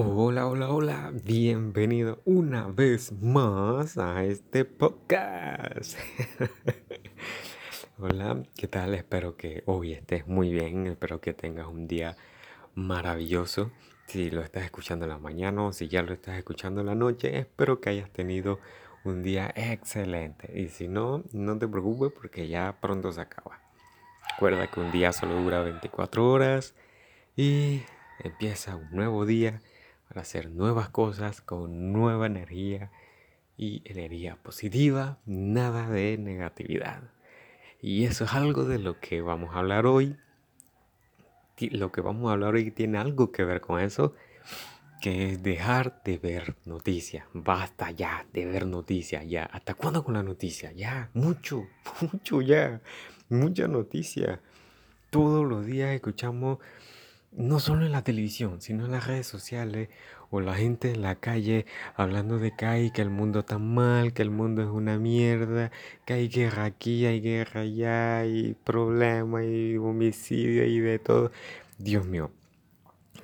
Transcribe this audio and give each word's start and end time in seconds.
Hola, 0.00 0.46
hola, 0.46 0.70
hola, 0.70 1.12
bienvenido 1.24 2.22
una 2.24 2.68
vez 2.68 3.10
más 3.20 3.98
a 3.98 4.22
este 4.22 4.64
podcast. 4.64 5.98
hola, 7.98 8.44
¿qué 8.56 8.68
tal? 8.68 8.94
Espero 8.94 9.36
que 9.36 9.64
hoy 9.66 9.94
estés 9.94 10.28
muy 10.28 10.52
bien, 10.52 10.86
espero 10.86 11.20
que 11.20 11.34
tengas 11.34 11.66
un 11.66 11.88
día 11.88 12.16
maravilloso. 12.76 13.72
Si 14.06 14.30
lo 14.30 14.42
estás 14.42 14.62
escuchando 14.62 15.04
en 15.04 15.10
la 15.10 15.18
mañana 15.18 15.64
o 15.64 15.72
si 15.72 15.88
ya 15.88 16.02
lo 16.02 16.12
estás 16.12 16.38
escuchando 16.38 16.80
en 16.80 16.86
la 16.86 16.94
noche, 16.94 17.36
espero 17.36 17.80
que 17.80 17.90
hayas 17.90 18.10
tenido 18.10 18.60
un 19.02 19.24
día 19.24 19.52
excelente. 19.56 20.60
Y 20.60 20.68
si 20.68 20.86
no, 20.86 21.24
no 21.32 21.58
te 21.58 21.66
preocupes 21.66 22.12
porque 22.12 22.46
ya 22.46 22.78
pronto 22.80 23.10
se 23.10 23.22
acaba. 23.22 23.60
Recuerda 24.30 24.68
que 24.68 24.78
un 24.78 24.92
día 24.92 25.12
solo 25.12 25.34
dura 25.42 25.60
24 25.62 26.30
horas 26.30 26.76
y 27.34 27.82
empieza 28.22 28.76
un 28.76 28.92
nuevo 28.92 29.26
día 29.26 29.60
hacer 30.18 30.50
nuevas 30.50 30.88
cosas 30.88 31.40
con 31.40 31.92
nueva 31.92 32.26
energía 32.26 32.90
y 33.56 33.82
energía 33.84 34.36
positiva, 34.36 35.18
nada 35.26 35.88
de 35.88 36.16
negatividad. 36.16 37.02
Y 37.80 38.04
eso 38.04 38.24
es 38.24 38.32
algo 38.32 38.64
de 38.64 38.78
lo 38.78 39.00
que 39.00 39.20
vamos 39.20 39.54
a 39.54 39.58
hablar 39.58 39.86
hoy. 39.86 40.16
Lo 41.58 41.90
que 41.90 42.00
vamos 42.00 42.28
a 42.28 42.32
hablar 42.34 42.54
hoy 42.54 42.70
tiene 42.70 42.98
algo 42.98 43.32
que 43.32 43.44
ver 43.44 43.60
con 43.60 43.80
eso, 43.80 44.14
que 45.00 45.30
es 45.30 45.42
dejar 45.42 46.02
de 46.04 46.18
ver 46.18 46.56
noticias. 46.64 47.26
Basta 47.32 47.90
ya 47.90 48.26
de 48.32 48.46
ver 48.46 48.66
noticias, 48.66 49.26
ya. 49.26 49.44
¿Hasta 49.44 49.74
cuándo 49.74 50.04
con 50.04 50.14
la 50.14 50.22
noticia? 50.22 50.72
Ya, 50.72 51.10
mucho, 51.14 51.66
mucho 52.12 52.42
ya. 52.42 52.80
Mucha 53.28 53.68
noticia. 53.68 54.40
Todos 55.10 55.46
los 55.46 55.66
días 55.66 55.94
escuchamos 55.94 56.58
no 57.32 57.60
solo 57.60 57.86
en 57.86 57.92
la 57.92 58.02
televisión, 58.02 58.60
sino 58.60 58.86
en 58.86 58.92
las 58.92 59.06
redes 59.06 59.26
sociales 59.26 59.88
o 60.30 60.40
la 60.40 60.54
gente 60.54 60.92
en 60.92 61.02
la 61.02 61.14
calle 61.16 61.66
hablando 61.94 62.38
de 62.38 62.54
que 62.54 62.66
hay 62.66 62.90
que 62.90 63.02
el 63.02 63.10
mundo 63.10 63.40
está 63.40 63.58
mal, 63.58 64.12
que 64.12 64.22
el 64.22 64.30
mundo 64.30 64.62
es 64.62 64.68
una 64.68 64.98
mierda, 64.98 65.70
que 66.04 66.14
hay 66.14 66.28
guerra 66.28 66.64
aquí, 66.64 67.06
hay 67.06 67.20
guerra 67.20 67.62
allá, 67.62 68.18
hay 68.18 68.54
problemas, 68.64 69.44
y 69.44 69.76
homicidio 69.76 70.64
y 70.64 70.80
de 70.80 70.98
todo. 70.98 71.30
Dios 71.78 72.06
mío, 72.06 72.30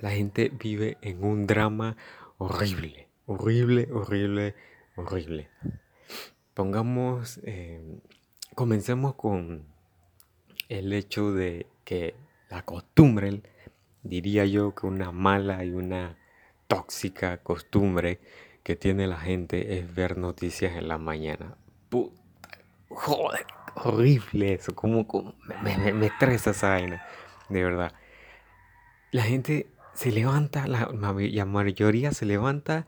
la 0.01 0.11
gente 0.11 0.51
vive 0.51 0.98
en 1.03 1.25
un 1.25 1.47
drama 1.47 1.97
horrible, 2.39 3.09
horrible, 3.27 3.89
horrible, 3.92 4.55
horrible. 4.97 5.48
Pongamos, 6.55 7.41
eh, 7.45 8.01
comencemos 8.55 9.14
con 9.14 9.67
el 10.69 10.92
hecho 10.92 11.33
de 11.33 11.67
que 11.84 12.14
la 12.48 12.62
costumbre, 12.62 13.42
diría 14.05 14.45
yo 14.45 14.75
que 14.75 14.87
una 14.87 15.11
mala 15.11 15.65
y 15.65 15.73
una 15.73 16.17
tóxica 16.69 17.39
costumbre 17.39 18.21
que 18.63 18.77
tiene 18.77 19.07
la 19.07 19.19
gente 19.19 19.79
es 19.79 19.95
ver 19.95 20.17
noticias 20.17 20.77
en 20.77 20.89
la 20.89 20.99
mañana. 20.99 21.57
Puta, 21.89 22.23
joder, 22.89 23.47
horrible 23.77 24.55
eso, 24.55 24.75
como, 24.75 25.07
me, 25.63 25.93
me, 25.93 26.07
estresa 26.07 26.51
esa 26.51 26.71
vaina, 26.71 27.05
de 27.49 27.65
verdad. 27.65 27.93
La 29.11 29.23
gente 29.23 29.67
se 29.95 30.13
levanta, 30.13 30.67
la, 30.67 30.91
la 30.93 31.45
mayoría 31.45 32.13
se 32.13 32.27
levanta, 32.27 32.87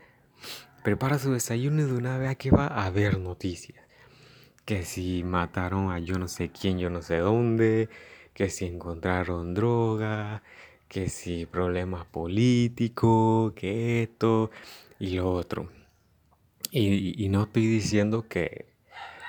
prepara 0.82 1.18
su 1.18 1.32
desayuno 1.32 1.82
y 1.82 1.84
de 1.84 1.94
una 1.94 2.18
vez 2.18 2.36
que 2.36 2.50
va 2.50 2.66
a 2.66 2.90
ver 2.90 3.18
noticias. 3.18 3.84
Que 4.64 4.84
si 4.84 5.22
mataron 5.22 5.92
a 5.92 5.98
yo 6.00 6.18
no 6.18 6.26
sé 6.26 6.50
quién, 6.50 6.78
yo 6.78 6.90
no 6.90 7.02
sé 7.02 7.18
dónde, 7.18 7.88
que 8.34 8.50
si 8.50 8.66
encontraron 8.66 9.54
droga, 9.54 10.42
que 10.88 11.08
si 11.08 11.46
problemas 11.46 12.06
políticos, 12.06 13.52
que 13.54 14.02
esto 14.02 14.50
y 14.98 15.16
lo 15.16 15.32
otro. 15.32 15.68
Y, 16.70 17.28
no 17.30 17.44
estoy 17.44 17.66
diciendo 17.66 18.26
que 18.28 18.66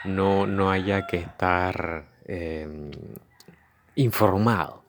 no, 0.03 0.47
no 0.47 0.69
haya 0.69 1.07
que 1.07 1.17
estar 1.17 2.07
em, 2.25 2.91
informado, 3.95 4.83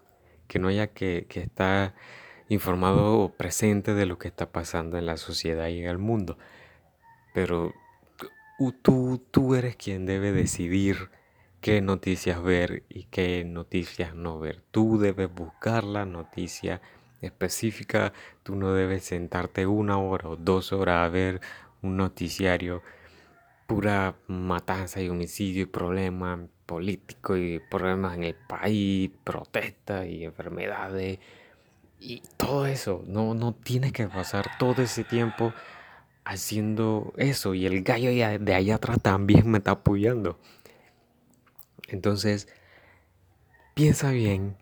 que 0.49 0.59
no 0.59 0.69
haya 0.69 0.89
que, 0.89 1.27
estar 1.29 1.95
informado 2.49 3.19
o 3.21 3.33
presente 3.33 3.95
de 3.95 4.07
lo 4.07 4.19
que 4.19 4.29
está 4.29 4.51
pasando 4.51 4.99
en 4.99 5.07
la 5.07 5.17
sociedad 5.17 5.69
y 5.69 5.81
en 5.81 5.89
el 5.89 5.99
mundo. 5.99 6.39
Pero 7.35 7.75
tú, 8.83 9.23
tú 9.31 9.55
eres 9.55 9.77
quien 9.77 10.07
debe 10.07 10.33
decidir 10.33 11.11
qué 11.61 11.81
noticias 11.81 12.43
ver 12.43 12.85
y 12.89 13.05
qué 13.05 13.45
noticias 13.45 14.15
no 14.15 14.39
ver. 14.39 14.63
Tú 14.71 14.99
debes 14.99 15.33
buscar 15.33 15.85
la 15.85 16.05
noticia 16.05 16.81
específica, 17.21 18.13
tú 18.43 18.55
no 18.55 18.73
debes 18.73 19.05
sentarte 19.05 19.67
una 19.67 19.99
hora 19.99 20.29
o 20.29 20.37
dos 20.37 20.73
horas 20.73 21.07
a 21.07 21.09
ver 21.09 21.41
un 21.83 21.97
noticiario 21.97 22.83
pura 23.67 24.17
matanza 24.29 25.03
y 25.03 25.09
homicidio 25.09 25.65
y 25.65 25.67
problemas 25.67 26.41
políticos 26.65 27.39
y 27.39 27.61
problemas 27.71 28.17
en 28.17 28.25
el 28.25 28.35
país, 28.35 29.11
protestas 29.25 30.07
y 30.07 30.25
enfermedades 30.25 31.19
y 32.01 32.23
todo 32.37 32.67
eso. 32.67 33.05
No, 33.07 33.35
no 33.35 33.55
tienes 33.55 33.93
que 33.93 34.07
pasar 34.09 34.47
todo 34.59 34.83
ese 34.83 35.05
tiempo 35.05 35.53
haciendo 36.25 37.13
eso 37.17 37.55
y 37.55 37.67
el 37.67 37.83
gallo 37.83 38.11
de 38.11 38.55
allá 38.55 38.77
atrás 38.77 38.99
también 39.03 39.51
me 39.51 39.59
está 39.59 39.73
apoyando. 39.73 40.39
Entonces, 41.89 42.49
piensa 43.75 44.11
bien 44.11 44.57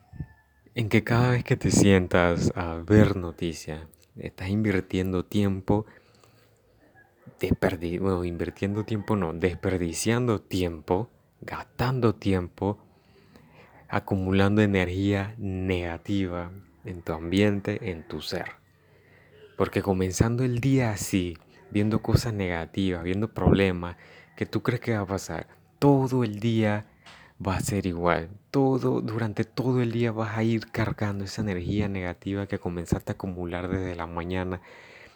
en 0.75 0.89
que 0.89 1.05
cada 1.05 1.31
vez 1.31 1.45
que 1.45 1.57
te 1.57 1.71
sientas 1.71 2.53
a 2.55 2.77
ver 2.77 3.17
noticias, 3.17 3.83
estás 4.17 4.49
invirtiendo 4.49 5.25
tiempo, 5.25 5.87
bueno, 8.01 8.25
invirtiendo 8.25 8.85
tiempo 8.85 9.17
no, 9.17 9.33
desperdiciando 9.33 10.41
tiempo, 10.41 11.11
gastando 11.41 12.15
tiempo, 12.15 12.79
acumulando 13.89 14.63
energía 14.63 15.35
negativa 15.39 16.51
en 16.85 17.03
tu 17.03 17.13
ambiente, 17.13 17.91
en 17.91 18.07
tu 18.07 18.21
ser. 18.21 18.53
Porque 19.57 19.83
comenzando 19.83 20.45
el 20.45 20.61
día 20.61 20.91
así, 20.91 21.37
viendo 21.71 22.03
cosas 22.03 22.33
negativas, 22.33 23.03
viendo 23.03 23.33
problemas 23.33 23.97
que 24.37 24.47
tú 24.47 24.63
crees 24.63 24.81
que 24.81 24.93
va 24.93 25.01
a 25.01 25.07
pasar, 25.07 25.49
todo 25.79 26.25
el 26.25 26.39
día 26.39 26.87
va 27.45 27.57
a 27.57 27.61
ser 27.61 27.87
igual. 27.87 28.29
Todo, 28.51 29.01
durante 29.01 29.45
todo 29.45 29.83
el 29.83 29.93
día 29.93 30.13
vas 30.13 30.37
a 30.37 30.43
ir 30.43 30.71
cargando 30.71 31.25
esa 31.25 31.43
energía 31.43 31.89
negativa 31.89 32.47
que 32.47 32.59
comenzaste 32.59 33.13
a 33.13 33.15
acumular 33.15 33.69
desde 33.69 33.95
la 33.95 34.07
mañana 34.07 34.61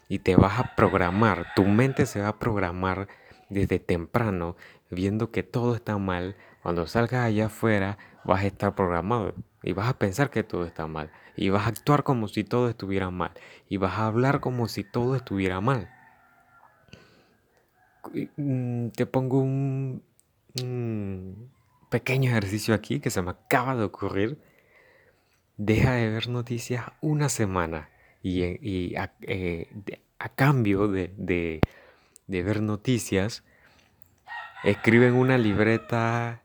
y 0.08 0.18
te 0.18 0.36
vas 0.36 0.58
a 0.58 0.74
programar, 0.74 1.46
tu 1.54 1.64
mente 1.64 2.04
se 2.06 2.20
va 2.20 2.28
a 2.28 2.38
programar 2.38 3.08
desde 3.48 3.78
temprano, 3.78 4.56
viendo 4.90 5.30
que 5.30 5.42
todo 5.42 5.74
está 5.74 5.98
mal. 5.98 6.36
Cuando 6.62 6.86
salgas 6.86 7.24
allá 7.24 7.46
afuera, 7.46 7.98
vas 8.24 8.42
a 8.42 8.46
estar 8.46 8.74
programado 8.74 9.34
y 9.62 9.72
vas 9.72 9.88
a 9.88 9.98
pensar 9.98 10.30
que 10.30 10.42
todo 10.42 10.64
está 10.64 10.86
mal 10.86 11.10
y 11.36 11.48
vas 11.48 11.66
a 11.66 11.68
actuar 11.68 12.02
como 12.02 12.28
si 12.28 12.44
todo 12.44 12.68
estuviera 12.68 13.10
mal 13.10 13.32
y 13.68 13.76
vas 13.76 13.98
a 13.98 14.06
hablar 14.06 14.40
como 14.40 14.68
si 14.68 14.84
todo 14.84 15.16
estuviera 15.16 15.60
mal. 15.60 15.88
Mm, 18.36 18.88
te 18.88 19.06
pongo 19.06 19.40
un, 19.40 20.02
pequeño 21.90 22.30
ejercicio 22.30 22.74
aquí 22.74 23.00
que 23.00 23.10
se 23.10 23.20
me 23.20 23.32
acaba 23.32 23.76
de 23.76 23.84
ocurrir. 23.84 24.38
Deja 25.58 25.92
de 25.92 26.08
ver 26.08 26.28
noticias 26.28 26.86
una 27.02 27.28
semana 27.28 27.90
y, 28.22 28.42
eh, 28.42 28.96
a, 28.96 30.28
cambio 30.30 30.88
de, 30.88 31.60
ver 32.26 32.62
noticias, 32.62 33.44
escribe 34.64 35.08
en 35.08 35.14
una 35.14 35.36
libreta 35.36 36.42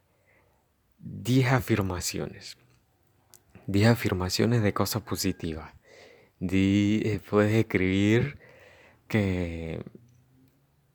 10 1.00 1.53
afirmaciones. 1.53 2.57
10 3.67 3.88
afirmaciones 3.88 4.61
de 4.63 4.73
cosas 4.73 5.03
positivas. 5.03 5.72
Eh, 6.41 7.19
puedes 7.29 7.53
escribir 7.53 8.38
que 9.08 9.81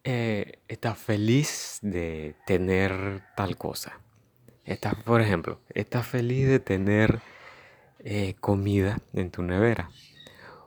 eh, 0.04 0.58
estás 0.68 0.98
feliz 0.98 1.78
de 1.82 2.34
tener 2.46 3.22
tal 3.34 3.56
cosa 3.56 4.00
Estás, 4.70 4.94
por 5.02 5.20
ejemplo, 5.20 5.58
estás 5.74 6.06
feliz 6.06 6.46
de 6.46 6.60
tener 6.60 7.18
eh, 7.98 8.36
comida 8.38 9.00
en 9.12 9.32
tu 9.32 9.42
nevera. 9.42 9.90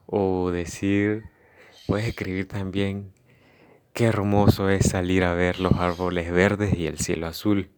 O 0.07 0.51
decir, 0.51 1.23
puedes 1.87 2.09
escribir 2.09 2.49
también, 2.49 3.13
qué 3.93 4.03
hermoso 4.03 4.69
es 4.69 4.87
salir 4.87 5.23
a 5.23 5.33
ver 5.33 5.61
los 5.61 5.71
árboles 5.79 6.33
verdes 6.33 6.77
y 6.77 6.85
el 6.85 6.99
cielo 6.99 7.27
azul. 7.27 7.71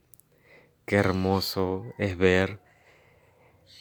Qué 0.88 0.96
hermoso 0.96 1.86
es 2.00 2.18
ver 2.18 2.60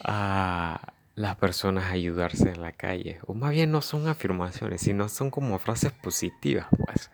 a 0.03 0.93
las 1.15 1.37
personas 1.37 1.91
ayudarse 1.91 2.51
en 2.51 2.61
la 2.61 2.73
calle. 2.73 3.21
O 3.25 3.33
más 3.33 3.53
bien 3.53 3.71
no 3.71 3.81
son 3.81 4.07
afirmaciones, 4.07 4.81
sino 4.81 5.09
son 5.09 5.31
como 5.31 5.57
frases 5.57 5.93
positivas, 5.93 6.67
pues. 6.77 7.09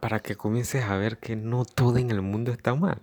para 0.00 0.20
que 0.20 0.34
comiences 0.36 0.84
a 0.84 0.96
ver 0.96 1.18
que 1.18 1.36
no 1.36 1.66
todo 1.66 1.98
en 1.98 2.10
el 2.10 2.22
mundo 2.22 2.52
está 2.52 2.74
mal. 2.74 3.02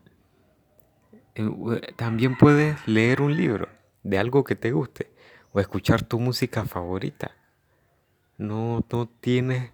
Eh, 1.38 1.94
también 1.96 2.36
puedes 2.36 2.86
leer 2.88 3.22
un 3.22 3.38
libro 3.38 3.70
de 4.02 4.18
algo 4.18 4.44
que 4.44 4.56
te 4.56 4.72
guste 4.72 5.12
o 5.52 5.60
escuchar 5.60 6.02
tu 6.02 6.20
música 6.20 6.66
favorita. 6.66 7.32
no, 8.38 8.84
no 8.92 9.08
tienes 9.22 9.72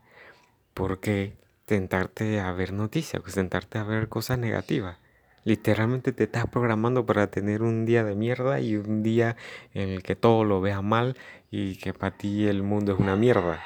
por 0.73 0.99
qué 0.99 1.37
tentarte 1.65 2.41
a 2.41 2.51
ver 2.51 2.73
noticias, 2.73 3.23
tentarte 3.33 3.77
a 3.77 3.83
ver 3.83 4.09
cosas 4.09 4.39
negativas. 4.39 4.97
Literalmente 5.45 6.11
te 6.11 6.25
estás 6.25 6.47
programando 6.47 7.05
para 7.05 7.27
tener 7.27 7.63
un 7.63 7.85
día 7.85 8.03
de 8.03 8.15
mierda 8.15 8.59
y 8.59 8.75
un 8.75 9.01
día 9.01 9.37
en 9.73 9.89
el 9.89 10.03
que 10.03 10.15
todo 10.15 10.43
lo 10.43 10.59
veas 10.59 10.83
mal 10.83 11.17
y 11.49 11.77
que 11.77 11.93
para 11.93 12.17
ti 12.17 12.47
el 12.47 12.63
mundo 12.63 12.93
es 12.93 12.99
una 12.99 13.15
mierda. 13.15 13.61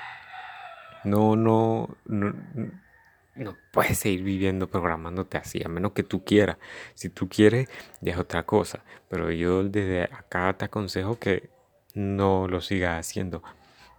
No, 1.03 1.35
no, 1.35 1.97
no, 2.05 2.33
no 3.37 3.57
puedes 3.71 3.97
seguir 3.99 4.23
viviendo 4.23 4.67
programándote 4.67 5.37
así, 5.37 5.61
a 5.63 5.69
menos 5.69 5.93
que 5.93 6.03
tú 6.03 6.23
quieras. 6.23 6.57
Si 6.93 7.09
tú 7.09 7.29
quieres, 7.29 7.69
ya 8.01 8.13
es 8.13 8.19
otra 8.19 8.43
cosa. 8.43 8.83
Pero 9.09 9.31
yo 9.31 9.63
desde 9.63 10.03
acá 10.03 10.55
te 10.57 10.65
aconsejo 10.65 11.19
que 11.19 11.49
no 11.93 12.47
lo 12.47 12.61
sigas 12.61 12.99
haciendo. 12.99 13.43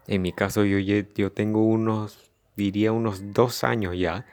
En 0.06 0.22
mi 0.22 0.32
caso, 0.32 0.64
yo, 0.64 0.78
yo 0.78 1.32
tengo 1.32 1.64
unos, 1.64 2.30
diría 2.56 2.92
unos 2.92 3.32
dos 3.32 3.64
años 3.64 3.96
ya 3.96 4.26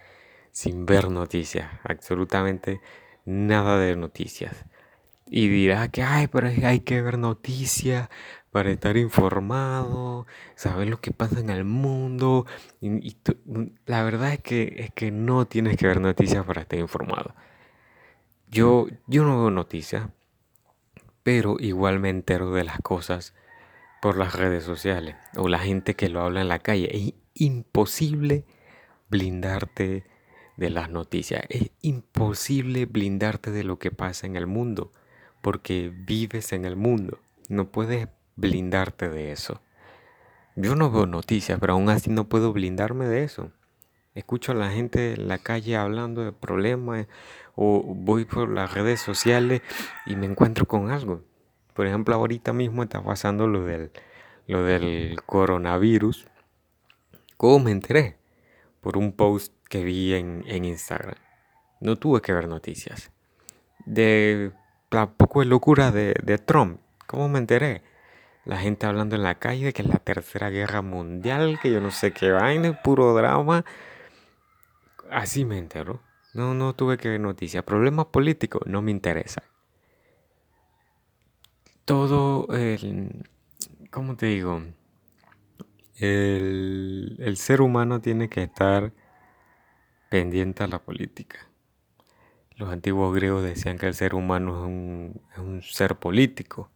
sin 0.51 0.85
ver 0.85 1.09
noticias. 1.09 1.69
Absolutamente 1.83 2.79
nada 3.25 3.77
de 3.79 3.95
noticias. 3.95 4.65
Y 5.27 5.49
dirás 5.49 5.89
que, 5.89 6.03
ay, 6.03 6.27
pero 6.27 6.47
hay 6.47 6.79
que 6.81 7.01
ver 7.01 7.17
noticias 7.17 8.09
para 8.55 8.71
estar 8.71 8.95
informado, 8.95 10.25
saber 10.55 10.87
lo 10.87 11.01
que 11.01 11.11
pasa 11.11 11.41
en 11.41 11.49
el 11.49 11.65
mundo. 11.65 12.45
La 13.85 14.01
verdad 14.01 14.31
es 14.31 14.39
que, 14.39 14.75
es 14.77 14.91
que 14.93 15.11
no 15.11 15.45
tienes 15.45 15.75
que 15.75 15.87
ver 15.87 15.99
noticias 15.99 16.45
para 16.45 16.61
estar 16.61 16.79
informado. 16.79 17.35
Yo, 18.49 18.87
yo 19.07 19.25
no 19.25 19.41
veo 19.41 19.51
noticias, 19.51 20.07
pero 21.21 21.57
igual 21.59 21.99
me 21.99 22.07
entero 22.07 22.53
de 22.53 22.63
las 22.63 22.79
cosas 22.79 23.33
por 24.01 24.15
las 24.15 24.33
redes 24.33 24.63
sociales 24.63 25.17
o 25.35 25.49
la 25.49 25.59
gente 25.59 25.95
que 25.95 26.07
lo 26.07 26.21
habla 26.21 26.39
en 26.39 26.47
la 26.47 26.59
calle. 26.59 26.95
Es 26.95 27.13
imposible 27.33 28.45
blindarte 29.09 30.05
de 30.55 30.69
las 30.69 30.89
noticias. 30.89 31.43
Es 31.49 31.71
imposible 31.81 32.85
blindarte 32.85 33.51
de 33.51 33.65
lo 33.65 33.79
que 33.79 33.91
pasa 33.91 34.27
en 34.27 34.37
el 34.37 34.47
mundo, 34.47 34.93
porque 35.41 35.91
vives 35.93 36.53
en 36.53 36.63
el 36.63 36.77
mundo. 36.77 37.19
No 37.49 37.69
puedes 37.69 38.07
blindarte 38.35 39.09
de 39.09 39.31
eso. 39.31 39.61
Yo 40.55 40.75
no 40.75 40.89
veo 40.89 41.05
noticias, 41.05 41.59
pero 41.59 41.73
aún 41.73 41.89
así 41.89 42.09
no 42.09 42.29
puedo 42.29 42.53
blindarme 42.53 43.05
de 43.07 43.23
eso. 43.23 43.51
Escucho 44.13 44.53
a 44.53 44.55
la 44.55 44.71
gente 44.71 45.13
en 45.13 45.27
la 45.27 45.37
calle 45.37 45.75
hablando 45.75 46.23
de 46.23 46.31
problemas 46.31 47.07
o 47.55 47.83
voy 47.83 48.23
por 48.23 48.49
las 48.49 48.73
redes 48.73 49.01
sociales 49.01 49.61
y 50.05 50.15
me 50.15 50.25
encuentro 50.25 50.65
con 50.65 50.91
algo. 50.91 51.21
Por 51.73 51.87
ejemplo, 51.87 52.15
ahorita 52.15 52.53
mismo 52.53 52.83
está 52.83 53.03
pasando 53.03 53.47
lo 53.47 53.65
del, 53.65 53.91
lo 54.47 54.63
del 54.63 55.21
coronavirus. 55.25 56.27
¿Cómo 57.35 57.59
me 57.59 57.71
enteré? 57.71 58.17
Por 58.79 58.97
un 58.97 59.11
post 59.11 59.53
que 59.67 59.83
vi 59.83 60.13
en, 60.13 60.45
Instagram. 60.47 61.15
No 61.81 61.97
tuve 61.97 62.21
que 62.21 62.31
ver 62.31 62.47
noticias. 62.47 63.11
De 63.85 64.53
la 64.89 65.11
poco 65.11 65.43
locura 65.43 65.91
de, 65.91 66.15
de 66.23 66.37
Trump. 66.37 66.79
¿Cómo 67.05 67.27
me 67.27 67.39
enteré? 67.39 67.83
La 68.45 68.57
gente 68.57 68.85
hablando 68.85 69.15
en 69.15 69.23
la 69.23 69.39
calle 69.39 69.65
de 69.65 69.73
que 69.73 69.81
es 69.81 69.87
la 69.87 69.97
tercera 69.97 70.51
guerra 70.51 70.83
mundial, 70.83 71.59
que 71.59 71.71
yo 71.71 71.81
no 71.81 71.89
sé 71.89 72.13
qué 72.13 72.31
vaina, 72.31 72.79
puro 72.83 73.15
drama. 73.15 73.65
Así 75.09 75.45
me 75.45 75.57
entero. 75.57 75.99
No, 76.35 76.53
no 76.53 76.75
tuve 76.75 76.97
que 76.97 77.09
ver 77.09 77.19
noticias. 77.19 77.63
Problemas 77.63 78.05
políticos 78.07 78.61
no 78.67 78.83
me 78.83 78.91
interesa. 78.91 79.41
Todo 81.85 82.47
el. 82.55 83.27
¿Cómo 83.89 84.15
te 84.15 84.27
digo? 84.27 84.61
El, 85.95 87.15
el 87.19 87.37
ser 87.37 87.61
humano 87.61 87.99
tiene 87.99 88.29
que 88.29 88.43
estar 88.43 88.91
pendiente 90.09 90.63
a 90.63 90.67
la 90.67 90.79
política. 90.79 91.49
Los 92.57 92.69
antiguos 92.69 93.15
griegos 93.15 93.43
decían 93.43 93.79
que 93.79 93.87
el 93.87 93.95
ser 93.95 94.13
humano 94.13 94.59
es 94.59 94.65
un, 94.67 95.21
es 95.33 95.37
un 95.39 95.61
ser 95.63 95.95
político 95.95 96.69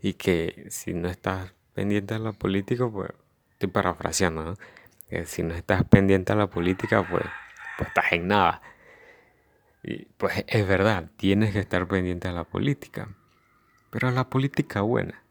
y 0.00 0.14
que 0.14 0.66
si 0.70 0.94
no 0.94 1.08
estás 1.08 1.52
pendiente 1.74 2.14
a 2.14 2.18
la 2.18 2.32
política, 2.32 2.88
pues 2.88 3.10
estoy 3.52 3.68
parafraseando, 3.68 4.44
¿no? 4.44 4.54
Que 5.08 5.26
si 5.26 5.42
no 5.42 5.54
estás 5.54 5.84
pendiente 5.84 6.32
a 6.32 6.36
la 6.36 6.48
política, 6.48 7.06
pues, 7.08 7.24
pues 7.78 7.88
estás 7.88 8.12
en 8.12 8.28
nada. 8.28 8.62
Y 9.82 10.06
pues 10.16 10.44
es 10.48 10.66
verdad, 10.66 11.10
tienes 11.16 11.52
que 11.52 11.60
estar 11.60 11.86
pendiente 11.86 12.28
a 12.28 12.32
la 12.32 12.44
política, 12.44 13.08
pero 13.90 14.08
a 14.08 14.10
la 14.10 14.28
política 14.28 14.80
buena. 14.80 15.22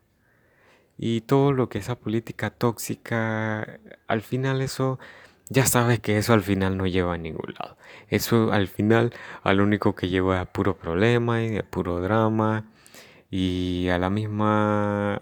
Y 0.98 1.22
todo 1.22 1.52
lo 1.52 1.68
que 1.68 1.80
esa 1.80 1.96
política 2.00 2.52
tóxica, 2.52 3.80
al 4.08 4.22
final 4.22 4.62
eso 4.62 4.98
ya 5.50 5.66
sabes 5.66 6.00
que 6.00 6.18
eso 6.18 6.34
al 6.34 6.42
final 6.42 6.78
no 6.78 6.88
lleva 6.88 7.16
a 7.16 7.18
ningún 7.18 7.54
lado. 7.60 7.78
Eso 8.10 8.52
al 8.52 8.68
final 8.68 9.14
al 9.44 9.62
único 9.62 9.94
que 9.94 10.10
lleva 10.10 10.42
a 10.42 10.46
puro 10.46 10.78
problema 10.78 11.44
y 11.44 11.58
a 11.58 11.64
puro 11.64 12.00
drama 12.00 12.66
y 13.30 13.90
a 13.90 13.98
la 13.98 14.10
misma 14.10 15.16
ah, 15.16 15.22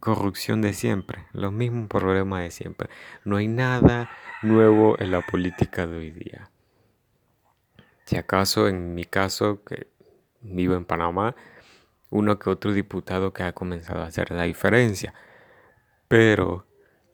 corrupción 0.00 0.62
de 0.62 0.72
siempre, 0.72 1.26
los 1.32 1.52
mismos 1.52 1.88
problemas 1.88 2.42
de 2.42 2.50
siempre. 2.50 2.88
No 3.24 3.36
hay 3.36 3.48
nada 3.48 4.10
nuevo 4.42 4.98
en 4.98 5.10
la 5.10 5.22
política 5.22 5.86
de 5.86 5.96
hoy 5.96 6.10
día. 6.10 6.50
Si 8.04 8.16
acaso 8.16 8.68
en 8.68 8.94
mi 8.94 9.04
caso, 9.04 9.62
que 9.64 9.88
vivo 10.40 10.74
en 10.76 10.84
Panamá, 10.84 11.34
uno 12.10 12.38
que 12.38 12.50
otro 12.50 12.72
diputado 12.72 13.32
que 13.32 13.42
ha 13.42 13.52
comenzado 13.52 14.02
a 14.02 14.06
hacer 14.06 14.30
la 14.30 14.44
diferencia. 14.44 15.14
Pero 16.08 16.66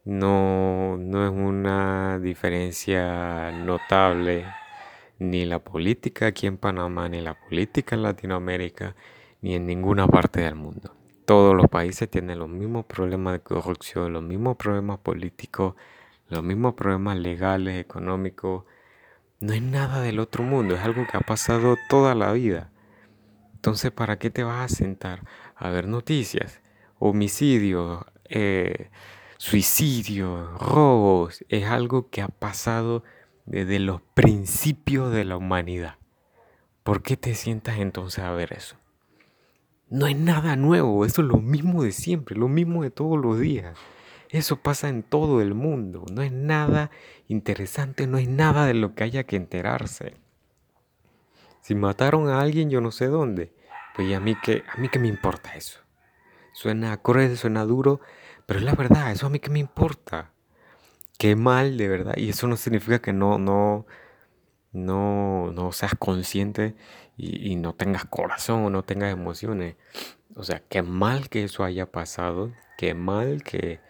no, 0.05 0.97
no 0.99 1.25
es 1.25 1.33
una 1.33 2.19
diferencia 2.21 3.51
notable 3.53 4.47
ni 5.19 5.45
la 5.47 5.59
política 5.61 6.27
aquí 6.27 6.47
en 6.47 6.59
Panamá, 6.59 7.09
ni 7.09 7.21
la 7.21 7.35
política 7.35 7.95
en 7.97 8.03
Latinoamérica, 8.03 8.95
ni 9.45 9.57
en 9.57 9.67
ninguna 9.67 10.09
parte 10.09 10.41
del 10.41 10.55
mundo. 10.55 10.97
Todos 11.27 11.55
los 11.55 11.69
países 11.69 12.09
tienen 12.09 12.39
los 12.39 12.49
mismos 12.49 12.87
problemas 12.87 13.35
de 13.35 13.41
corrupción, 13.41 14.15
los 14.15 14.23
mismos 14.23 14.57
problemas 14.57 15.01
políticos, 15.01 15.75
los 16.31 16.43
mismos 16.43 16.73
problemas 16.73 17.19
legales, 17.19 17.79
económicos. 17.79 18.65
No 19.41 19.53
es 19.53 19.61
nada 19.61 20.01
del 20.01 20.19
otro 20.19 20.45
mundo, 20.45 20.75
es 20.75 20.81
algo 20.81 21.07
que 21.07 21.19
ha 21.19 21.21
pasado 21.21 21.77
toda 21.91 22.15
la 22.15 22.33
vida. 22.33 22.71
Entonces, 23.57 23.91
¿para 23.91 24.19
qué 24.19 24.31
te 24.31 24.45
vas 24.45 24.73
a 24.73 24.75
sentar 24.75 25.21
a 25.57 25.69
ver 25.69 25.89
noticias? 25.89 26.63
Homicidios, 26.99 28.03
eh, 28.31 28.89
suicidio, 29.37 30.57
robos, 30.57 31.45
es 31.51 31.67
algo 31.67 32.09
que 32.09 32.23
ha 32.23 32.29
pasado 32.29 33.05
desde 33.45 33.79
los 33.79 34.01
principios 34.15 35.13
de 35.13 35.27
la 35.27 35.37
humanidad. 35.37 35.97
¿Por 36.83 37.03
qué 37.03 37.19
te 37.19 37.35
sientas 37.35 37.77
entonces 37.77 38.25
a 38.25 38.33
ver 38.33 38.55
eso? 38.55 38.77
No 39.89 40.07
es 40.07 40.17
nada 40.17 40.57
nuevo, 40.57 41.05
eso 41.05 41.23
es 41.23 41.29
lo 41.29 41.39
mismo 41.39 41.83
de 41.83 41.93
siempre, 41.93 42.37
lo 42.37 42.49
mismo 42.49 42.83
de 42.83 42.91
todos 42.91 43.19
los 43.19 43.39
días. 43.39 43.77
Eso 44.31 44.57
pasa 44.57 44.89
en 44.89 45.03
todo 45.03 45.41
el 45.41 45.55
mundo, 45.55 46.05
no 46.13 46.23
es 46.23 46.33
nada 46.33 46.91
interesante, 47.29 48.07
no 48.07 48.19
es 48.19 48.29
nada 48.29 48.67
de 48.67 48.75
lo 48.75 48.95
que 48.95 49.05
haya 49.05 49.25
que 49.25 49.37
enterarse. 49.37 50.17
Si 51.61 51.75
mataron 51.75 52.29
a 52.29 52.41
alguien 52.41 52.71
yo 52.71 52.81
no 52.81 52.91
sé 52.91 53.07
dónde, 53.07 53.53
pues 53.95 54.13
a 54.15 54.21
mí 54.21 54.35
que 54.35 54.65
a 54.69 54.79
mí 54.81 54.91
me 54.99 55.09
importa 55.09 55.55
eso. 55.55 55.81
Suena 56.53 56.97
cruel, 56.97 57.37
suena 57.37 57.65
duro, 57.65 58.01
pero 58.47 58.59
es 58.59 58.65
la 58.65 58.75
verdad, 58.75 59.13
eso 59.13 59.27
a 59.27 59.31
mí 59.31 59.39
que 59.39 59.51
me 59.51 59.61
importa. 59.61 60.33
Qué 61.19 61.37
mal, 61.37 61.77
de 61.77 61.89
verdad. 61.89 62.17
Y 62.17 62.29
eso 62.29 62.47
no 62.47 62.57
significa 62.57 63.01
que 63.01 63.13
no, 63.13 63.39
no, 63.39 63.87
no, 64.75 65.53
no 65.53 65.73
seas 65.73 65.95
consciente 65.99 66.75
y, 67.17 67.57
no 67.57 67.75
tengas 67.75 68.05
corazón 68.05 68.65
o 68.65 68.71
no 68.71 68.83
tengas 68.83 69.13
emociones. 69.13 69.77
O 70.35 70.43
sea, 70.45 70.63
qué 70.69 70.83
mal 70.83 71.29
que 71.29 71.45
eso 71.45 71.65
haya 71.65 71.87
pasado. 71.87 72.53
Qué 72.77 72.95
mal 72.95 73.43
que 73.45 73.81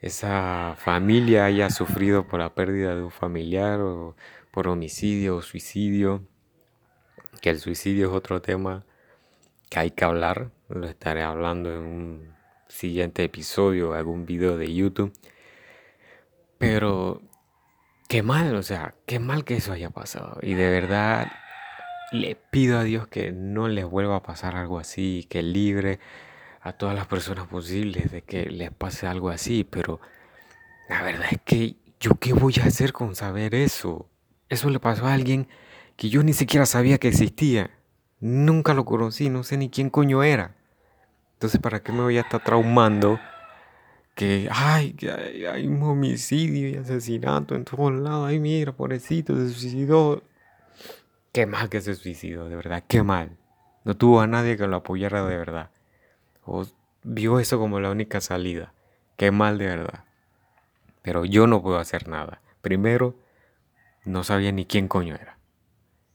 esa 0.00 0.76
familia 0.78 1.44
haya 1.44 1.70
sufrido 1.70 2.26
por 2.26 2.40
la 2.40 2.54
pérdida 2.54 2.96
de 2.96 3.02
un 3.02 3.10
familiar 3.10 3.80
o 3.80 4.16
por 4.50 4.66
homicidio 4.68 5.36
o 5.36 5.42
suicidio. 5.42 6.26
Que 7.42 7.50
el 7.50 7.60
suicidio 7.60 8.08
es 8.08 8.14
otro 8.14 8.40
tema 8.40 8.84
que 9.68 9.78
hay 9.78 9.90
que 9.90 10.04
hablar. 10.04 10.50
Lo 10.70 10.86
estaré 10.88 11.22
hablando 11.22 11.70
en 11.70 11.80
un 11.80 12.34
siguiente 12.68 13.24
episodio, 13.24 13.92
algún 13.92 14.24
video 14.24 14.56
de 14.56 14.72
YouTube. 14.74 15.12
Pero 16.58 17.20
qué 18.08 18.22
mal, 18.22 18.54
o 18.56 18.62
sea, 18.62 18.94
qué 19.06 19.18
mal 19.18 19.44
que 19.44 19.56
eso 19.56 19.72
haya 19.72 19.90
pasado. 19.90 20.38
Y 20.42 20.54
de 20.54 20.70
verdad 20.70 21.32
le 22.12 22.36
pido 22.36 22.78
a 22.78 22.84
Dios 22.84 23.06
que 23.08 23.32
no 23.32 23.68
les 23.68 23.84
vuelva 23.84 24.16
a 24.16 24.22
pasar 24.22 24.56
algo 24.56 24.78
así, 24.78 25.26
que 25.28 25.42
libre 25.42 25.98
a 26.60 26.72
todas 26.72 26.94
las 26.94 27.06
personas 27.06 27.46
posibles 27.46 28.10
de 28.10 28.22
que 28.22 28.46
les 28.46 28.70
pase 28.70 29.06
algo 29.06 29.30
así. 29.30 29.64
Pero 29.64 30.00
la 30.88 31.02
verdad 31.02 31.28
es 31.30 31.40
que 31.44 31.76
yo 32.00 32.14
qué 32.16 32.32
voy 32.32 32.54
a 32.62 32.66
hacer 32.66 32.92
con 32.92 33.14
saber 33.14 33.54
eso. 33.54 34.08
Eso 34.48 34.70
le 34.70 34.78
pasó 34.78 35.06
a 35.06 35.14
alguien 35.14 35.48
que 35.96 36.08
yo 36.08 36.22
ni 36.22 36.32
siquiera 36.32 36.66
sabía 36.66 36.98
que 36.98 37.08
existía. 37.08 37.70
Nunca 38.20 38.74
lo 38.74 38.84
conocí, 38.84 39.28
no 39.28 39.42
sé 39.42 39.56
ni 39.56 39.68
quién 39.70 39.90
coño 39.90 40.22
era. 40.22 40.54
Entonces, 41.34 41.60
¿para 41.60 41.82
qué 41.82 41.92
me 41.92 42.02
voy 42.02 42.16
a 42.16 42.22
estar 42.22 42.42
traumando 42.42 43.18
que, 44.14 44.48
ay, 44.50 44.92
que 44.92 45.10
hay, 45.10 45.66
homicidio 45.66 46.68
y 46.68 46.76
asesinato 46.76 47.54
en 47.54 47.64
todos 47.64 47.92
lados. 47.92 48.28
Ay, 48.28 48.38
mira, 48.38 48.72
pobrecito, 48.72 49.36
se 49.36 49.50
suicidó. 49.50 50.22
Qué 51.32 51.46
mal 51.46 51.68
que 51.68 51.80
se 51.80 51.94
suicidó, 51.94 52.48
de 52.48 52.56
verdad, 52.56 52.84
qué 52.86 53.02
mal. 53.02 53.36
No 53.84 53.96
tuvo 53.96 54.20
a 54.20 54.26
nadie 54.26 54.56
que 54.56 54.66
lo 54.66 54.76
apoyara 54.76 55.24
de 55.26 55.36
verdad. 55.36 55.70
O 56.44 56.64
vio 57.02 57.40
eso 57.40 57.58
como 57.58 57.80
la 57.80 57.90
única 57.90 58.20
salida. 58.20 58.72
Qué 59.16 59.30
mal 59.30 59.58
de 59.58 59.66
verdad. 59.66 60.04
Pero 61.02 61.24
yo 61.24 61.46
no 61.46 61.62
puedo 61.62 61.78
hacer 61.78 62.08
nada. 62.08 62.40
Primero, 62.62 63.18
no 64.04 64.24
sabía 64.24 64.52
ni 64.52 64.64
quién 64.64 64.88
coño 64.88 65.16
era. 65.16 65.38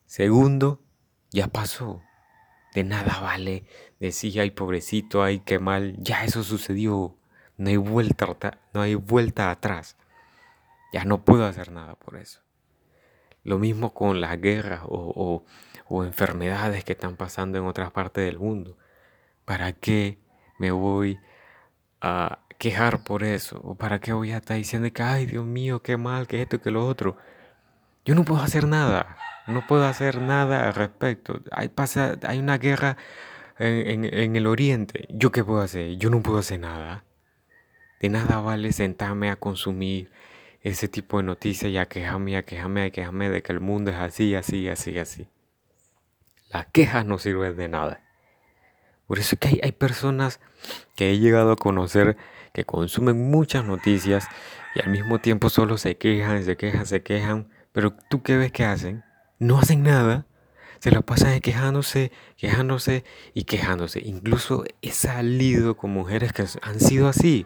Segundo, 0.05 0.81
ya 1.31 1.47
pasó. 1.47 2.01
De 2.73 2.83
nada 2.83 3.19
vale 3.19 3.65
decir, 3.99 4.39
ay 4.39 4.51
pobrecito, 4.51 5.21
ay 5.21 5.39
qué 5.39 5.59
mal. 5.59 5.95
Ya 5.99 6.23
eso 6.23 6.43
sucedió. 6.43 7.18
No 7.59 7.69
hay 7.69 7.77
vuelta, 7.77 8.57
no 8.73 8.81
hay 8.81 8.95
vuelta 8.95 9.51
atrás. 9.51 9.97
Ya 10.93 11.03
no 11.03 11.25
puedo 11.25 11.45
hacer 11.45 11.71
nada 11.71 11.93
por 11.95 12.15
eso. 12.15 12.39
Lo 13.43 13.59
mismo 13.59 13.93
con 13.93 14.21
las 14.21 14.39
guerras 14.39 14.81
o, 14.85 15.43
o 15.89 16.03
enfermedades 16.05 16.85
que 16.85 16.93
están 16.93 17.17
pasando 17.17 17.57
en 17.57 17.65
otras 17.65 17.91
partes 17.91 18.25
del 18.25 18.39
mundo. 18.39 18.77
¿Para 19.43 19.73
qué 19.73 20.19
me 20.57 20.71
voy 20.71 21.19
a 21.99 22.39
quejar 22.57 23.03
por 23.03 23.23
eso? 23.23 23.59
¿O 23.63 23.75
para 23.75 23.99
qué 23.99 24.13
voy 24.13 24.31
a 24.31 24.37
estar 24.37 24.55
diciendo 24.55 24.89
que, 24.93 25.03
ay 25.03 25.25
Dios 25.25 25.45
mío, 25.45 25.81
qué 25.81 25.97
mal, 25.97 26.27
que 26.27 26.41
esto, 26.41 26.61
que 26.61 26.71
lo 26.71 26.87
otro? 26.87 27.17
Yo 28.05 28.15
no 28.15 28.23
puedo 28.23 28.41
hacer 28.41 28.67
nada. 28.67 29.17
No 29.47 29.67
puedo 29.67 29.85
hacer 29.85 30.21
nada 30.21 30.67
al 30.67 30.75
respecto. 30.75 31.41
Hay, 31.51 31.67
pasa, 31.67 32.17
hay 32.23 32.39
una 32.39 32.57
guerra 32.57 32.95
en, 33.57 34.05
en 34.05 34.35
el 34.37 34.47
oriente. 34.47 35.07
¿Yo 35.09 35.31
qué 35.31 35.43
puedo 35.43 35.61
hacer? 35.61 35.97
Yo 35.97 36.09
no 36.09 36.21
puedo 36.21 36.37
hacer 36.37 36.59
nada. 36.59 37.03
De 37.99 38.09
nada 38.09 38.39
vale 38.39 38.71
sentarme 38.71 39.29
a 39.29 39.35
consumir 39.35 40.11
ese 40.61 40.87
tipo 40.87 41.17
de 41.17 41.23
noticias 41.23 41.71
y 41.71 41.77
a 41.77 41.87
quejarme, 41.87 42.37
a 42.37 42.43
quejarme, 42.43 42.83
a 42.83 42.89
quejarme 42.91 43.29
de 43.29 43.41
que 43.41 43.51
el 43.51 43.59
mundo 43.59 43.91
es 43.91 43.97
así, 43.97 44.35
así, 44.35 44.67
así, 44.67 44.97
así. 44.97 45.27
Las 46.49 46.67
quejas 46.67 47.05
no 47.05 47.17
sirven 47.17 47.55
de 47.55 47.67
nada. 47.67 48.01
Por 49.07 49.19
eso 49.19 49.35
es 49.35 49.39
que 49.39 49.59
hay, 49.63 49.71
personas 49.71 50.39
que 50.95 51.11
he 51.11 51.19
llegado 51.19 51.51
a 51.51 51.55
conocer 51.55 52.17
que 52.53 52.65
consumen 52.65 53.29
muchas 53.29 53.65
noticias 53.65 54.27
y 54.75 54.81
al 54.81 54.89
mismo 54.89 55.19
tiempo 55.19 55.49
solo 55.49 55.77
se 55.77 55.97
quejan, 55.97 56.43
se 56.43 56.57
quejan, 56.57 56.85
se 56.85 57.01
quejan. 57.01 57.49
Pero 57.71 57.93
tú 58.09 58.21
qué 58.21 58.37
ves 58.37 58.51
que 58.51 58.65
hacen? 58.65 59.03
No 59.39 59.59
hacen 59.59 59.83
nada. 59.83 60.25
Se 60.79 60.91
la 60.91 61.01
pasan 61.01 61.39
quejándose, 61.41 62.11
quejándose 62.37 63.03
y 63.33 63.43
quejándose. 63.43 63.99
Incluso 63.99 64.63
he 64.81 64.91
salido 64.91 65.75
con 65.75 65.91
mujeres 65.91 66.31
que 66.31 66.45
han 66.61 66.79
sido 66.79 67.07
así. 67.07 67.45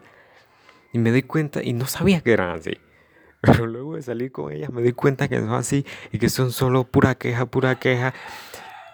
Y 0.94 1.00
me 1.00 1.12
doy 1.12 1.24
cuenta, 1.24 1.62
y 1.62 1.74
no 1.74 1.88
sabía 1.88 2.22
que 2.22 2.32
eran 2.32 2.52
así. 2.52 2.78
Pero 3.42 3.68
luego 3.68 3.96
de 3.96 4.02
salir 4.02 4.32
con 4.32 4.54
ellas 4.54 4.72
me 4.72 4.82
doy 4.82 4.94
cuenta 4.94 5.28
que 5.28 5.38
son 5.38 5.54
así 5.54 5.86
y 6.14 6.18
que 6.18 6.30
son 6.30 6.54
solo 6.54 6.86
pura 6.86 7.16
queja, 7.16 7.46
pura 7.46 7.78
queja. 7.78 8.14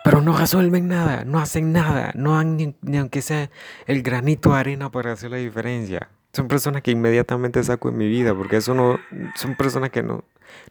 Pero 0.03 0.21
no 0.21 0.35
resuelven 0.35 0.87
nada, 0.87 1.23
no 1.23 1.37
hacen 1.37 1.71
nada, 1.71 2.11
no 2.15 2.39
han 2.39 2.57
ni, 2.57 2.97
aunque 2.97 3.21
sea 3.21 3.51
el 3.85 4.01
granito 4.01 4.53
de 4.53 4.59
arena 4.59 4.89
para 4.89 5.11
hacer 5.11 5.29
la 5.29 5.37
diferencia. 5.37 6.09
Son 6.33 6.47
personas 6.47 6.81
que 6.81 6.89
inmediatamente 6.89 7.63
saco 7.63 7.89
en 7.89 7.97
mi 7.97 8.07
vida, 8.07 8.33
porque 8.33 8.57
eso 8.57 8.73
no, 8.73 8.99
son 9.35 9.55
personas 9.55 9.91
que 9.91 10.01
no, 10.01 10.23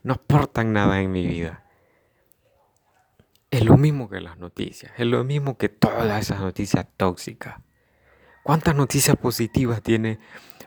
no 0.02 0.14
aportan 0.14 0.72
nada 0.72 1.00
en 1.00 1.12
mi 1.12 1.26
vida. 1.26 1.62
Es 3.50 3.64
lo 3.64 3.76
mismo 3.76 4.08
que 4.08 4.20
las 4.20 4.38
noticias, 4.38 4.92
es 4.96 5.06
lo 5.06 5.22
mismo 5.24 5.56
que 5.56 5.68
todas 5.68 6.20
esas 6.20 6.40
noticias 6.40 6.86
tóxicas. 6.96 7.60
¿Cuántas 8.42 8.74
noticias 8.74 9.16
positivas 9.16 9.82
tiene 9.82 10.18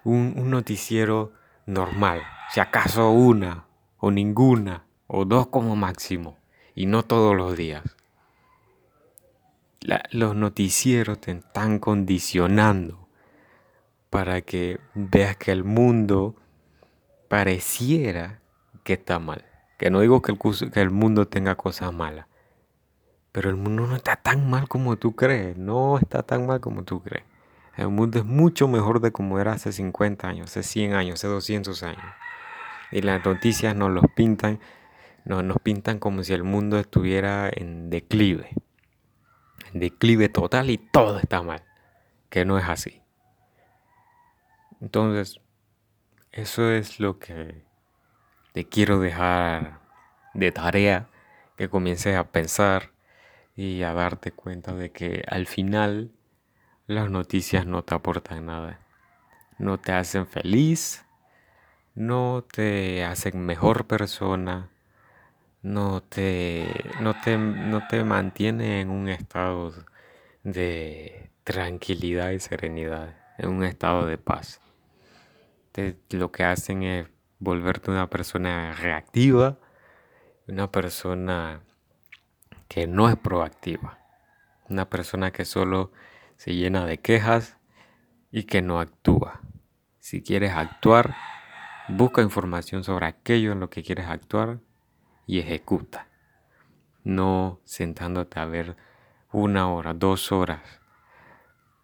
un, 0.03 0.49
noticiero 0.49 1.33
normal, 1.65 2.21
si 2.51 2.59
acaso 2.59 3.11
una 3.11 3.65
o 3.97 4.11
ninguna 4.11 4.85
o 5.07 5.25
dos 5.25 5.47
como 5.47 5.75
máximo, 5.75 6.37
y 6.73 6.85
no 6.85 7.03
todos 7.03 7.35
los 7.35 7.55
días. 7.55 7.83
los 10.11 10.35
noticieros 10.35 11.19
te 11.19 11.31
están 11.31 11.79
condicionando 11.79 13.07
para 14.09 14.41
que 14.41 14.79
veas 14.93 15.37
que 15.37 15.51
el 15.51 15.63
mundo 15.63 16.35
pareciera 17.27 18.41
que 18.83 18.93
está 18.93 19.19
mal. 19.19 19.45
Que 19.77 19.89
no 19.89 20.01
digo 20.01 20.21
que 20.21 20.33
el, 20.33 20.71
que 20.71 20.81
el 20.81 20.91
mundo 20.91 21.27
tenga 21.27 21.55
cosas 21.55 21.91
malas, 21.93 22.27
pero 23.31 23.49
el 23.49 23.55
mundo 23.55 23.87
no 23.87 23.95
está 23.95 24.15
tan 24.17 24.49
mal 24.49 24.67
como 24.67 24.97
tú 24.97 25.15
crees, 25.15 25.57
no 25.57 25.97
está 25.97 26.23
tan 26.23 26.45
mal 26.45 26.59
como 26.59 26.83
tú 26.83 27.01
crees. 27.01 27.30
El 27.77 27.89
mundo 27.89 28.19
es 28.19 28.25
mucho 28.25 28.67
mejor 28.67 28.99
de 28.99 29.11
como 29.11 29.39
era 29.39 29.53
hace 29.53 29.71
50 29.71 30.27
años, 30.27 30.49
hace 30.49 30.63
100 30.63 30.93
años, 30.93 31.19
hace 31.19 31.27
200 31.27 31.83
años. 31.83 32.03
Y 32.91 33.01
las 33.01 33.25
noticias 33.25 33.75
nos 33.75 33.91
los 33.91 34.05
pintan, 34.15 34.59
nos, 35.23 35.43
nos 35.43 35.57
pintan 35.59 35.99
como 35.99 36.23
si 36.23 36.33
el 36.33 36.43
mundo 36.43 36.77
estuviera 36.77 37.49
en 37.51 37.89
declive. 37.89 38.49
En 39.73 39.79
declive 39.79 40.27
total 40.27 40.69
y 40.69 40.77
todo 40.77 41.19
está 41.19 41.41
mal. 41.41 41.63
Que 42.29 42.43
no 42.43 42.57
es 42.57 42.65
así. 42.67 43.01
Entonces, 44.81 45.39
eso 46.31 46.71
es 46.71 46.99
lo 46.99 47.19
que 47.19 47.63
te 48.51 48.65
quiero 48.65 48.99
dejar 48.99 49.79
de 50.33 50.51
tarea, 50.51 51.07
que 51.55 51.69
comiences 51.69 52.15
a 52.15 52.31
pensar 52.31 52.91
y 53.55 53.83
a 53.83 53.93
darte 53.93 54.31
cuenta 54.31 54.73
de 54.73 54.91
que 54.91 55.23
al 55.27 55.45
final 55.45 56.11
las 56.91 57.09
noticias 57.09 57.65
no 57.65 57.83
te 57.83 57.95
aportan 57.95 58.45
nada. 58.45 58.79
No 59.57 59.79
te 59.79 59.93
hacen 59.93 60.27
feliz, 60.27 61.05
no 61.95 62.43
te 62.51 63.03
hacen 63.03 63.45
mejor 63.45 63.85
persona, 63.85 64.69
no 65.61 66.01
te, 66.01 66.67
no 66.99 67.13
te, 67.21 67.37
no 67.37 67.87
te 67.87 68.03
mantiene 68.03 68.81
en 68.81 68.89
un 68.89 69.09
estado 69.09 69.73
de 70.43 71.29
tranquilidad 71.43 72.31
y 72.31 72.39
serenidad, 72.39 73.15
en 73.37 73.49
un 73.49 73.63
estado 73.63 74.05
de 74.05 74.17
paz. 74.17 74.59
lo 76.09 76.31
que 76.31 76.43
hacen 76.43 76.83
es 76.83 77.07
volverte 77.39 77.91
una 77.91 78.09
persona 78.09 78.73
reactiva, 78.73 79.57
una 80.47 80.71
persona 80.71 81.61
que 82.67 82.87
no 82.87 83.09
es 83.09 83.15
proactiva, 83.15 83.99
una 84.69 84.89
persona 84.89 85.31
que 85.31 85.45
solo 85.45 85.91
se 86.41 86.55
llena 86.55 86.87
de 86.87 86.97
quejas 86.97 87.59
y 88.31 88.45
que 88.45 88.63
no 88.63 88.79
actúa. 88.79 89.41
Si 89.99 90.23
quieres 90.23 90.53
actuar, 90.53 91.15
busca 91.87 92.23
información 92.23 92.83
sobre 92.83 93.05
aquello 93.05 93.51
en 93.51 93.59
lo 93.59 93.69
que 93.69 93.83
quieres 93.83 94.07
actuar 94.07 94.57
y 95.27 95.37
ejecuta. 95.37 96.07
No 97.03 97.59
sentándote 97.63 98.39
a 98.39 98.45
ver 98.45 98.75
una 99.31 99.71
hora, 99.71 99.93
dos 99.93 100.31
horas, 100.31 100.81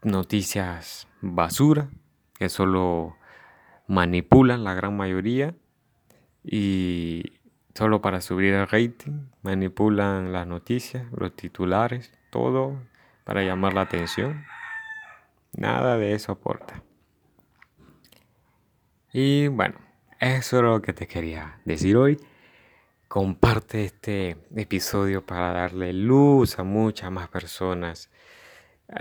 noticias 0.02 1.08
basura 1.22 1.92
que 2.34 2.50
solo 2.50 3.16
manipulan 3.86 4.64
la 4.64 4.74
gran 4.74 4.98
mayoría 4.98 5.54
y 6.44 7.42
solo 7.76 8.02
para 8.02 8.22
subir 8.22 8.56
el 8.56 8.68
rating 8.68 9.28
manipulan 9.44 10.34
las 10.34 10.48
noticias, 10.48 11.06
los 11.12 11.36
titulares, 11.36 12.12
todo 12.32 12.80
para 13.28 13.44
llamar 13.44 13.74
la 13.74 13.82
atención. 13.82 14.46
Nada 15.52 15.98
de 15.98 16.14
eso 16.14 16.32
aporta. 16.32 16.82
Y 19.12 19.50
bueno, 19.50 19.76
eso 20.22 20.58
es 20.58 20.64
lo 20.64 20.82
que 20.82 20.94
te 20.94 21.08
quería 21.08 21.60
decir 21.66 21.98
hoy. 21.98 22.18
Comparte 23.10 23.84
este 23.84 24.38
episodio 24.56 25.26
para 25.26 25.52
darle 25.52 25.92
luz 25.92 26.58
a 26.58 26.64
muchas 26.64 27.12
más 27.12 27.28
personas. 27.28 28.10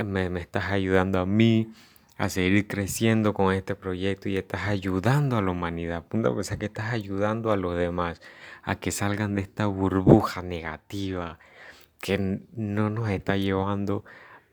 Me, 0.04 0.26
estás 0.40 0.72
ayudando 0.72 1.20
a 1.20 1.26
mí 1.26 1.72
a 2.18 2.28
seguir 2.28 2.66
creciendo 2.66 3.32
con 3.32 3.54
este 3.54 3.76
proyecto 3.76 4.28
y 4.28 4.38
estás 4.38 4.66
ayudando 4.66 5.36
a 5.36 5.42
la 5.42 5.52
humanidad. 5.52 6.04
O 6.12 6.42
sea, 6.42 6.56
que 6.56 6.66
estás 6.66 6.92
ayudando 6.92 7.52
a 7.52 7.56
los 7.56 7.76
demás 7.76 8.20
a 8.64 8.74
que 8.74 8.90
salgan 8.90 9.36
de 9.36 9.42
esta 9.42 9.66
burbuja 9.66 10.42
negativa 10.42 11.38
que 12.00 12.40
no 12.54 12.90
nos 12.90 13.08
está 13.10 13.36
llevando 13.36 14.04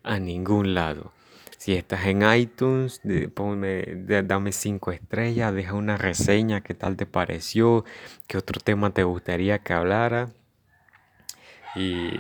a 0.04 0.20
ningún 0.20 0.74
lado. 0.74 1.12
Si 1.58 1.76
estás 1.76 2.08
en 2.08 2.30
iTunes, 2.30 3.00
dame 3.04 4.52
cinco 4.52 4.92
estrellas, 4.92 5.54
deja 5.54 5.76
una 5.76 5.96
reseña, 5.96 6.60
qué 6.60 6.74
tal 6.74 6.98
te 6.98 7.06
pareció, 7.06 7.86
qué 8.28 8.38
otro 8.38 8.60
tema 8.60 8.90
te 8.90 9.04
gustaría 9.04 9.60
que 9.60 9.72
hablara. 9.72 10.30
Y, 11.76 12.20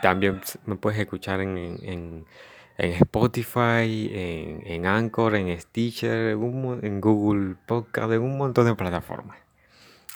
también 0.00 0.40
me 0.64 0.76
puedes 0.76 0.98
escuchar 0.98 1.42
en, 1.42 2.24
Spotify, 2.78 4.10
en, 4.64 4.86
Anchor, 4.86 5.34
en 5.34 5.60
Stitcher, 5.60 6.30
en 6.30 7.00
Google 7.02 7.56
Podcast, 7.66 8.12
en 8.12 8.22
un 8.22 8.38
montón 8.38 8.64
de 8.64 8.74
plataformas. 8.74 9.36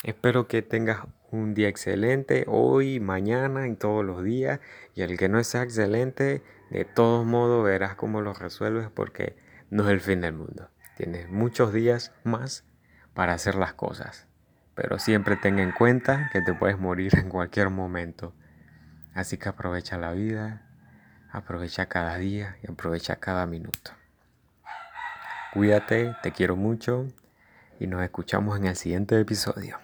Espero 0.02 0.48
que 0.48 0.62
tengas 0.62 1.00
un 1.34 1.54
día 1.54 1.68
excelente 1.68 2.44
hoy, 2.48 3.00
mañana 3.00 3.68
y 3.68 3.74
todos 3.74 4.04
los 4.04 4.22
días. 4.22 4.60
Y 4.94 5.02
el 5.02 5.18
que 5.18 5.28
no 5.28 5.42
sea 5.42 5.62
excelente, 5.62 6.42
de 6.70 6.84
todos 6.84 7.26
modos 7.26 7.64
verás 7.64 7.94
cómo 7.94 8.20
lo 8.20 8.32
resuelves 8.32 8.88
porque 8.90 9.36
no 9.70 9.84
es 9.84 9.90
el 9.90 10.00
fin 10.00 10.20
del 10.20 10.34
mundo. 10.34 10.70
Tienes 10.96 11.28
muchos 11.28 11.72
días 11.72 12.12
más 12.22 12.64
para 13.14 13.34
hacer 13.34 13.56
las 13.56 13.74
cosas. 13.74 14.26
Pero 14.74 14.98
siempre 14.98 15.36
ten 15.36 15.58
en 15.58 15.72
cuenta 15.72 16.30
que 16.32 16.40
te 16.40 16.54
puedes 16.54 16.78
morir 16.78 17.16
en 17.18 17.28
cualquier 17.28 17.70
momento. 17.70 18.34
Así 19.14 19.36
que 19.36 19.48
aprovecha 19.48 19.98
la 19.98 20.12
vida, 20.12 20.68
aprovecha 21.30 21.86
cada 21.86 22.16
día 22.16 22.56
y 22.62 22.70
aprovecha 22.70 23.16
cada 23.16 23.46
minuto. 23.46 23.92
Cuídate, 25.52 26.16
te 26.22 26.32
quiero 26.32 26.56
mucho 26.56 27.06
y 27.78 27.86
nos 27.86 28.02
escuchamos 28.02 28.58
en 28.58 28.66
el 28.66 28.76
siguiente 28.76 29.18
episodio. 29.20 29.78